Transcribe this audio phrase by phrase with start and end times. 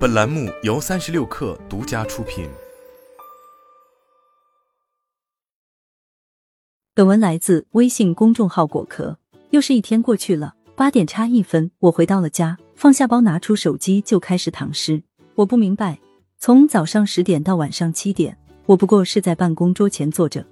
[0.00, 2.48] 本栏目由三十六氪独家出品。
[6.94, 9.18] 本文来自微信公众号“果壳”。
[9.50, 15.02] 又是一天过去了，八点差一分，我回到了家，放下包，拿出手机就开始躺尸。
[15.34, 15.98] 我不明白，
[16.38, 20.42] 从早上十点到晚上七点，我不过是在办公桌前坐着，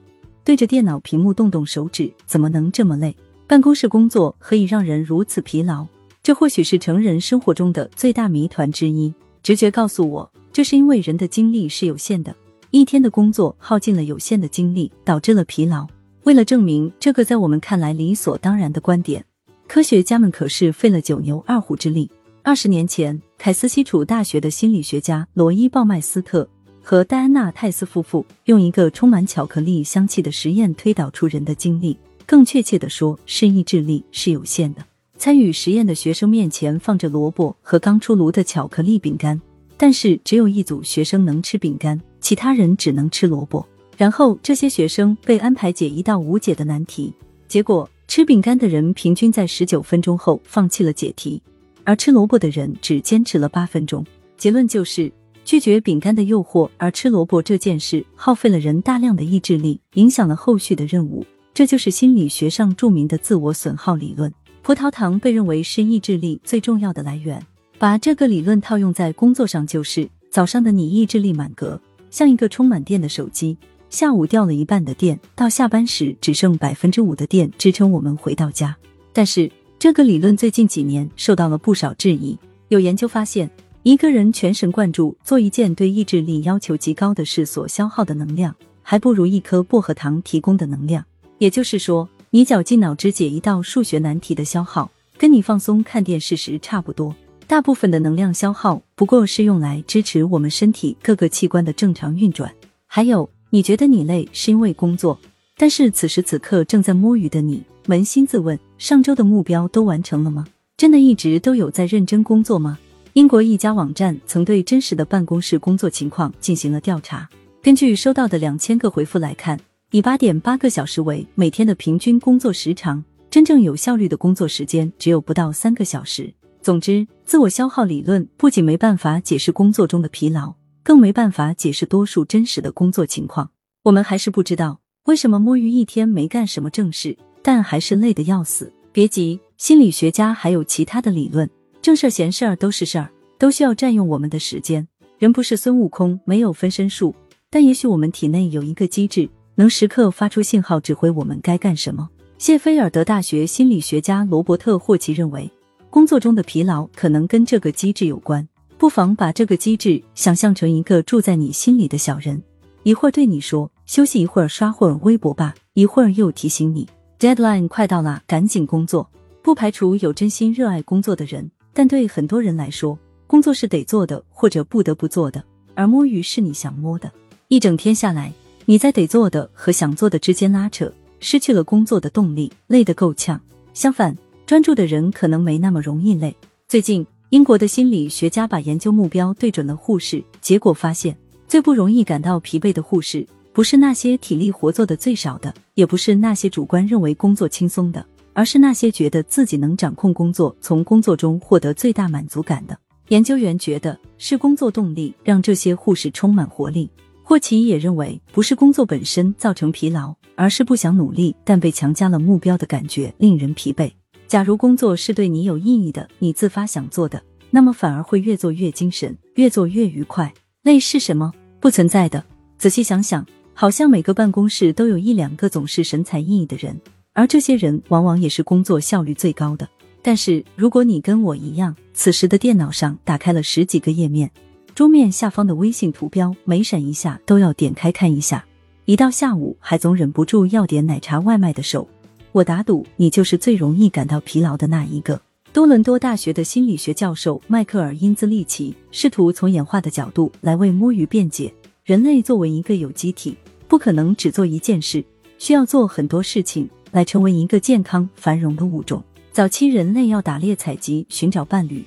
[0.45, 3.17] 对着电脑屏幕动动手指，怎么能这么累？
[3.47, 5.87] 办公室工作何以让人如此疲劳？
[6.23, 9.15] 这或许是成人生活中的最大谜团之一。
[9.49, 12.37] 直觉告诉我，这是因为人的精力是有限的，
[12.71, 15.87] 一天的工作耗尽了有限的精力，导致了疲劳。
[16.25, 19.25] 为了证明这个在我们看来理所当然的观点，
[19.67, 22.11] 科学家们可是费了九牛二虎之力。
[22.43, 26.47] 二十年前，凯斯西楚大学的心理学家罗伊鲍麦斯特
[26.83, 34.85] 和戴安娜泰斯夫妇用一个充满巧克力香气的实验推导出人的精力，更确切的说，是意志力是有限的。
[35.19, 39.39] 参与实验的学生面前放着萝卜和刚出炉的巧克力饼干，
[39.77, 43.67] 但是只有一组学生能吃饼干，其他人只能吃萝卜。
[43.97, 47.13] 然后这些学生被安排解一道无解的难题，
[47.49, 51.43] 结果吃饼干的人平均在十九分钟后放弃了解题，
[51.83, 54.07] 而吃萝卜的人只坚持了八分钟。
[54.37, 55.13] 结论就是
[55.45, 61.27] 拒绝饼干的诱惑，而吃萝卜这件事耗费了人大量的意志力，影响了后续的任务。
[61.53, 64.33] 这就是心理学上著名的自我损耗理论。
[64.69, 67.43] 葡萄糖被认为是意志力最重要的来源，
[67.79, 71.81] 把这个理论套用在工作上，就是早上的你意志力满格，
[72.11, 73.57] 像一个充满电的手机；
[73.89, 78.77] 下午掉了一半的电，到下班时只剩百分之五的电支撑我们回到家。
[79.15, 82.39] 但是这个理论最近几年受到了不少质疑。
[82.69, 83.51] 有研究发现，
[83.85, 91.03] 一个人全神贯注做一件对意志力要求极高的事所消耗的能量，还不如一颗薄荷糖提供的能量。
[91.39, 92.07] 也就是说。
[92.31, 97.17] 你绞尽脑汁解一道数学难题的消耗，跟你放松看电视时差不多。
[97.47, 102.53] 大部分的能量消耗不过是用来支持我们身体各个器官的正常运转。
[102.87, 105.19] 还有，你觉得你累是因为工作，
[105.57, 110.47] 但是此时此刻正在摸鱼的你，扪心自问，上周的目标都完成了吗？
[110.77, 112.79] 真的一直都有在认真工作吗？
[113.15, 117.27] 英国一家网站曾对真实的办公室工作情况进行了调查，
[117.63, 119.59] 根据收到的两千个回复来看。
[119.91, 126.31] 以八点八个小时为每天的平均工作时长，真正有效率的工作时间只有不到三个小时。
[126.61, 130.53] 总之，自我消耗理论不仅没办法解释工作中的疲劳，
[130.83, 133.51] 更没办法解释多数真实的工作情况。
[133.83, 138.71] 我们还是不知道为什么摸鱼一天没干什么正事，但还是累得要死。
[138.93, 141.49] 别急，心理学家还有其他的理论。
[141.81, 144.87] 正事儿、闲事儿都是事儿，都需要占用我们的时间。
[145.17, 147.15] 人不是孙悟空，没有分身术，
[147.49, 149.27] 但也许我们体内有一个机制。
[149.59, 152.09] 能时刻发出信号指挥我们该干什么。
[152.39, 155.51] 谢菲尔德大学心理学家罗伯特霍奇认为，
[155.91, 158.49] 工作中的疲劳可能跟这个机制有关。
[158.79, 162.41] 不妨把这个机制想象成一个住在你心里的小人，
[162.85, 166.87] 一会儿对你说休息一会儿，刷会儿微博吧；一会儿又提醒你
[167.19, 169.11] deadline 快到了，赶紧工作。
[169.43, 172.97] 不排除有真心热爱工作的人，但对很多人来说，
[173.27, 175.43] 工作是得做的或者不得不做的，
[175.75, 177.11] 而摸鱼是你想摸的。
[177.49, 178.33] 一整天下来。
[178.71, 183.41] 你在得做的和想做的之间拉扯，失去了工作的动力，累得够呛。
[183.73, 184.15] 相反，
[184.45, 186.37] 专注的人可能没那么容易累。
[186.69, 202.79] 最近，英国的心理学家把研究目标对准了护士，结果发现，最不容易感到疲惫的护士，不是那些体力活做的最少的，也不是那些主观认为工作轻松的，而是那些觉得自己能掌控工作，从工作中获得最大满足感的。
[203.09, 206.91] 研究员觉得，是工作动力让这些护士充满活力。
[207.29, 213.93] 霍奇也认为，不是工作本身造成疲劳，而是不想努力但被强加了目标的感觉令人疲惫。
[214.27, 220.33] 假如工作是对你有意义的，你自发想做的，那么反而会越做越精神，越做越愉快。
[220.63, 221.31] 累是什么？
[221.61, 222.25] 不存在的。
[222.57, 226.81] 仔细想想，好像每个办公室都有一两个总是神采奕奕的人，
[227.13, 229.69] 而这些人往往也是工作效率最高的。
[230.01, 234.31] 但是，如果你跟我一样，此时的电脑上打开了十几个页面。
[234.79, 238.47] 桌面下方的微信图标每闪一下都要点开看一下，
[238.85, 241.89] 一到下午还总忍不住要点奶茶外卖的手，
[242.31, 245.21] 我打赌你就是最容易感到疲劳的那一个。
[245.53, 251.53] 多伦多大学的心理学教授迈克尔·因兹利奇试图从演化的角度来为摸鱼辩解：
[251.83, 253.37] 人类作为一个有机体，
[253.67, 255.05] 不可能只做一件事，
[255.39, 259.03] 需要做很多事情来成为一个健康繁荣的物种。
[259.33, 261.85] 早期人类要打猎、采集、寻找伴侣。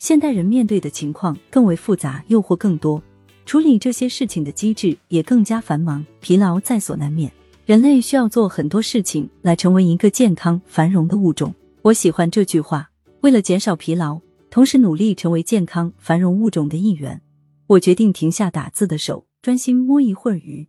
[0.00, 3.02] 现代人面对的情况更为复杂，诱惑更多，
[3.44, 7.30] 处理这些事情的机制也更加繁忙，疲劳在所难免。
[7.66, 11.54] 人类需要做很多事情来成为一个健康繁荣的物种。
[11.82, 12.90] 我喜欢这句话。
[13.20, 14.18] 为了减少疲劳，
[14.48, 17.20] 同时努力成为健康繁荣物种的一员。
[17.66, 20.66] 我决定停下打字的手，专心摸一会儿鱼。